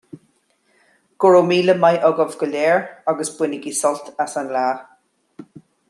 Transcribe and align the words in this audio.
Go 1.23 1.27
raibh 1.33 1.49
míle 1.51 1.73
maith 1.83 2.05
agaibh 2.09 2.35
go 2.39 2.47
léir, 2.55 2.79
agus 3.13 3.31
bainigí 3.43 3.71
sult 3.83 4.05
as 4.27 4.33
an 4.43 4.47
lá 4.57 4.67